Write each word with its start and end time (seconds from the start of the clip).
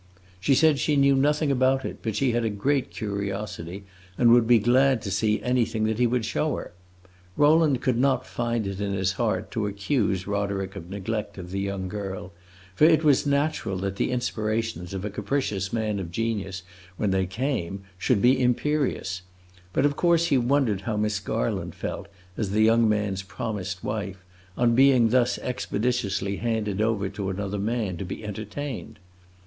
She 0.39 0.55
said 0.55 0.79
she 0.79 0.95
knew 0.95 1.13
nothing 1.15 1.51
about 1.51 1.85
it, 1.85 1.99
but 2.01 2.15
she 2.15 2.31
had 2.31 2.43
a 2.43 2.49
great 2.49 2.89
curiosity, 2.89 3.83
and 4.17 4.31
would 4.31 4.47
be 4.47 4.57
glad 4.57 4.99
to 5.03 5.11
see 5.11 5.39
anything 5.43 5.83
that 5.83 5.99
he 5.99 6.07
would 6.07 6.25
show 6.25 6.55
her. 6.55 6.71
Rowland 7.37 7.81
could 7.83 7.99
not 7.99 8.25
find 8.25 8.65
it 8.65 8.81
in 8.81 8.93
his 8.93 9.11
heart 9.11 9.51
to 9.51 9.67
accuse 9.67 10.25
Roderick 10.25 10.75
of 10.75 10.89
neglect 10.89 11.37
of 11.37 11.51
the 11.51 11.59
young 11.59 11.87
girl; 11.87 12.33
for 12.73 12.85
it 12.85 13.03
was 13.03 13.27
natural 13.27 13.77
that 13.77 13.97
the 13.97 14.09
inspirations 14.09 14.95
of 14.95 15.05
a 15.05 15.11
capricious 15.11 15.71
man 15.71 15.99
of 15.99 16.09
genius, 16.11 16.63
when 16.97 17.11
they 17.11 17.27
came, 17.27 17.83
should 17.99 18.23
be 18.23 18.41
imperious; 18.41 19.21
but 19.71 19.85
of 19.85 19.95
course 19.95 20.29
he 20.29 20.35
wondered 20.39 20.81
how 20.81 20.97
Miss 20.97 21.19
Garland 21.19 21.75
felt, 21.75 22.07
as 22.35 22.49
the 22.49 22.63
young 22.63 22.89
man's 22.89 23.21
promised 23.21 23.83
wife, 23.83 24.23
on 24.57 24.73
being 24.73 25.09
thus 25.09 25.37
expeditiously 25.37 26.37
handed 26.37 26.81
over 26.81 27.07
to 27.07 27.29
another 27.29 27.59
man 27.59 27.97
to 27.97 28.03
be 28.03 28.25
entertained. 28.25 28.97